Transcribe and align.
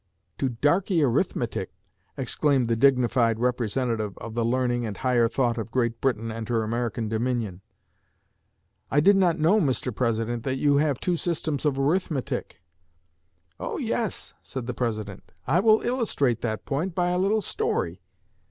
'To 0.39 0.49
darkey 0.61 1.03
arithmetic!' 1.03 1.75
exclaimed 2.17 2.65
the 2.65 2.75
dignified 2.75 3.37
representative 3.39 4.17
of 4.17 4.33
the 4.33 4.43
learning 4.43 4.83
and 4.83 4.97
higher 4.97 5.27
thought 5.27 5.59
of 5.59 5.69
Great 5.69 6.01
Britain 6.01 6.31
and 6.31 6.49
her 6.49 6.63
American 6.63 7.07
Dominion. 7.07 7.61
'I 8.89 8.99
did 9.01 9.15
not 9.15 9.37
know, 9.37 9.59
Mr. 9.59 9.93
President, 9.95 10.41
that 10.41 10.57
you 10.57 10.77
have 10.77 10.99
two 10.99 11.15
systems 11.15 11.65
of 11.65 11.77
arithmetic' 11.77 12.63
'Oh, 13.59 13.77
yes,' 13.77 14.33
said 14.41 14.65
the 14.65 14.73
President; 14.73 15.33
'I 15.45 15.59
will 15.59 15.81
illustrate 15.81 16.41
that 16.41 16.65
point 16.65 16.95
by 16.95 17.11
a 17.11 17.19
little 17.19 17.41
story. 17.41 18.01